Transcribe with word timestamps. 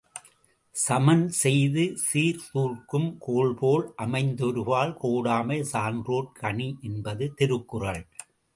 சமன்செய்து 0.75 1.83
சீர்தூக்கும் 2.05 3.07
கோல்போல் 3.19 3.85
அமைந்தொருபால் 3.97 4.95
கோடாமை 5.03 5.59
சான்றோர்க் 5.73 6.35
கணி 6.41 6.69
என்பது 6.81 7.27
திருக்குறள். 7.33 8.03